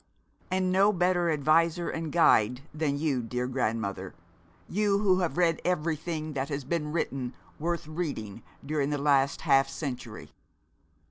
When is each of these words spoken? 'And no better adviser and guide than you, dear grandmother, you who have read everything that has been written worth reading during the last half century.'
'And 0.49 0.71
no 0.71 0.91
better 0.91 1.29
adviser 1.29 1.87
and 1.87 2.11
guide 2.11 2.61
than 2.73 2.97
you, 2.97 3.21
dear 3.21 3.45
grandmother, 3.45 4.15
you 4.67 4.97
who 4.97 5.19
have 5.19 5.37
read 5.37 5.61
everything 5.63 6.33
that 6.33 6.49
has 6.49 6.63
been 6.63 6.91
written 6.91 7.35
worth 7.59 7.85
reading 7.85 8.41
during 8.65 8.89
the 8.89 8.97
last 8.97 9.41
half 9.41 9.69
century.' 9.69 10.33